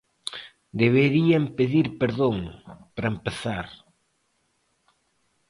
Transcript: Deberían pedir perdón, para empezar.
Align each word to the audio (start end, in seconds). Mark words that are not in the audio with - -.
Deberían 0.81 1.43
pedir 1.57 1.85
perdón, 2.01 2.37
para 2.95 3.11
empezar. 3.15 3.67